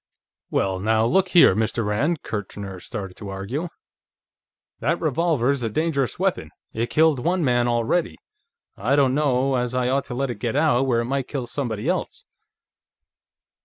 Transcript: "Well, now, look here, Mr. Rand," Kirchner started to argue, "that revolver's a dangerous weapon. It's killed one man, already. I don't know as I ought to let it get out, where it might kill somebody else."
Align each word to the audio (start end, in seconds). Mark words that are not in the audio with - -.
"Well, 0.49 0.79
now, 0.79 1.05
look 1.05 1.27
here, 1.27 1.55
Mr. 1.55 1.85
Rand," 1.85 2.23
Kirchner 2.23 2.79
started 2.79 3.15
to 3.17 3.29
argue, 3.29 3.67
"that 4.79 4.99
revolver's 4.99 5.61
a 5.61 5.69
dangerous 5.69 6.17
weapon. 6.17 6.49
It's 6.73 6.91
killed 6.91 7.19
one 7.23 7.43
man, 7.45 7.67
already. 7.67 8.17
I 8.75 8.95
don't 8.95 9.13
know 9.13 9.53
as 9.57 9.75
I 9.75 9.89
ought 9.89 10.05
to 10.05 10.15
let 10.15 10.31
it 10.31 10.39
get 10.39 10.55
out, 10.55 10.87
where 10.87 11.01
it 11.01 11.05
might 11.05 11.27
kill 11.27 11.45
somebody 11.45 11.87
else." 11.87 12.25